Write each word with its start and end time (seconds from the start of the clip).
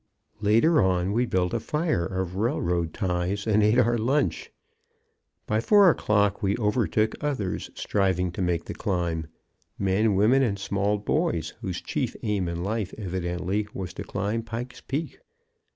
Later 0.41 0.81
on 0.81 1.13
we 1.13 1.27
built 1.27 1.53
a 1.53 1.59
fire 1.59 2.03
of 2.07 2.35
railroad 2.35 2.91
ties 2.91 3.45
and 3.45 3.61
ate 3.61 3.77
our 3.77 3.99
lunch. 3.99 4.51
By 5.45 5.61
four 5.61 5.91
o'clock 5.91 6.41
we 6.41 6.57
overtook 6.57 7.13
others 7.23 7.69
striving 7.75 8.31
to 8.31 8.41
make 8.41 8.65
the 8.65 8.73
climb 8.73 9.27
men, 9.77 10.15
women 10.15 10.41
and 10.41 10.57
small 10.57 10.97
boys, 10.97 11.53
whose 11.61 11.81
chief 11.83 12.15
aim 12.23 12.47
in 12.49 12.63
life 12.63 12.95
evidently 12.97 13.67
was 13.75 13.93
to 13.93 14.03
climb 14.03 14.41
Pike's 14.41 14.81
Peak. 14.81 15.19